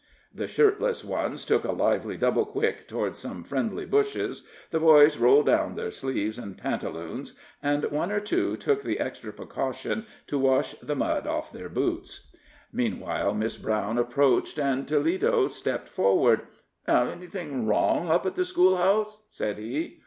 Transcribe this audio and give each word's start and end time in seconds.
The 0.33 0.47
shirtless 0.47 1.05
ones 1.05 1.45
took 1.45 1.63
a 1.63 1.71
lively 1.71 2.17
double 2.17 2.43
quick 2.43 2.87
toward 2.87 3.15
some 3.15 3.43
friendly 3.43 3.85
bushes, 3.85 4.47
the 4.71 4.79
boys 4.79 5.17
rolled 5.19 5.45
down 5.45 5.75
their 5.75 5.91
sleeves 5.91 6.39
and 6.39 6.57
pantaloons, 6.57 7.35
and 7.61 7.83
one 7.91 8.11
or 8.11 8.19
two 8.19 8.57
took 8.57 8.81
the 8.81 8.99
extra 8.99 9.31
precaution 9.31 10.07
to 10.25 10.39
wash 10.39 10.73
the 10.81 10.95
mud 10.95 11.27
off 11.27 11.51
their 11.53 11.69
boots. 11.69 12.31
Meanwhile 12.73 13.35
Miss 13.35 13.57
Brown 13.57 13.99
approached, 13.99 14.57
and 14.57 14.87
Toledo 14.87 15.45
stepped 15.45 15.87
forward. 15.87 16.47
"Anything 16.87 17.67
wrong 17.67 18.09
up 18.09 18.25
at 18.25 18.33
the 18.33 18.43
schoolhouse?" 18.43 19.21
said 19.29 19.59
he. 19.59 19.99